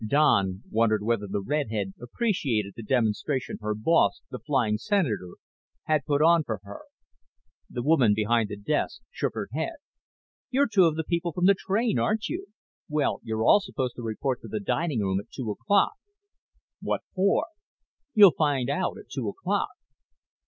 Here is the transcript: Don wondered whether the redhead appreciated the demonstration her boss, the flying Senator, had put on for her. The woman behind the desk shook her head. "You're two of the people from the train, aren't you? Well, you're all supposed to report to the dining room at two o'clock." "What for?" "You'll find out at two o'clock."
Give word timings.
Don 0.03 0.63
wondered 0.71 1.03
whether 1.03 1.27
the 1.27 1.43
redhead 1.43 1.93
appreciated 2.01 2.73
the 2.75 2.81
demonstration 2.81 3.59
her 3.61 3.75
boss, 3.75 4.23
the 4.31 4.39
flying 4.39 4.79
Senator, 4.79 5.35
had 5.83 6.05
put 6.07 6.23
on 6.23 6.43
for 6.43 6.59
her. 6.63 6.79
The 7.69 7.83
woman 7.83 8.15
behind 8.15 8.49
the 8.49 8.57
desk 8.57 9.01
shook 9.11 9.35
her 9.35 9.47
head. 9.53 9.73
"You're 10.49 10.65
two 10.65 10.85
of 10.85 10.95
the 10.95 11.03
people 11.03 11.33
from 11.33 11.45
the 11.45 11.53
train, 11.53 11.99
aren't 11.99 12.29
you? 12.29 12.47
Well, 12.89 13.19
you're 13.21 13.43
all 13.45 13.59
supposed 13.59 13.95
to 13.97 14.01
report 14.01 14.41
to 14.41 14.47
the 14.47 14.59
dining 14.59 15.01
room 15.01 15.19
at 15.19 15.29
two 15.31 15.51
o'clock." 15.51 15.93
"What 16.81 17.01
for?" 17.13 17.45
"You'll 18.15 18.31
find 18.35 18.71
out 18.71 18.97
at 18.97 19.07
two 19.11 19.29
o'clock." 19.29 19.69